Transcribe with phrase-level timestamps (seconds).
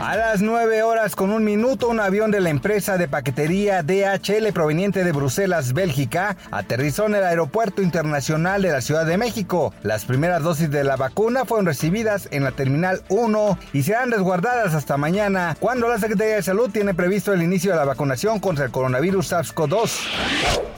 [0.00, 4.50] A las 9 horas con un minuto, un avión de la empresa de paquetería DHL
[4.54, 9.74] proveniente de Bruselas, Bélgica, aterrizó en el Aeropuerto Internacional de la Ciudad de México.
[9.82, 14.72] Las primeras dosis de la vacuna fueron recibidas en la Terminal 1 y serán resguardadas
[14.72, 18.64] hasta mañana, cuando la Secretaría de Salud tiene previsto el inicio de la vacunación contra
[18.64, 19.90] el coronavirus SARS-CoV-2.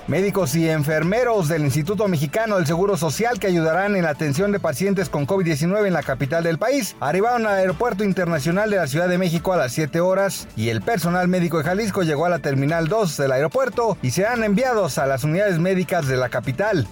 [0.08, 4.58] Médicos y enfermeros del Instituto Mexicano del Seguro Social que ayudarán en la atención de
[4.58, 9.08] pacientes con COVID-19 en la capital del país arribaron al Aeropuerto Internacional de la Ciudad
[9.08, 12.38] de México a las 7 horas y el personal médico de Jalisco llegó a la
[12.38, 16.86] Terminal 2 del aeropuerto y serán enviados a las unidades médicas de la capital.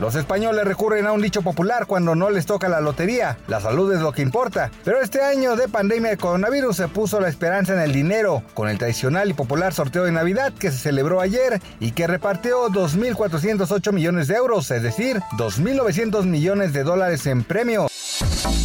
[0.00, 3.92] Los españoles recurren a un dicho popular cuando no les toca la lotería, la salud
[3.92, 7.72] es lo que importa, pero este año de pandemia de coronavirus se puso la esperanza
[7.72, 11.62] en el dinero, con el tradicional y popular sorteo de Navidad que se celebró ayer
[11.80, 17.86] y que repartió 2.408 millones de euros, es decir, 2.900 millones de dólares en premio.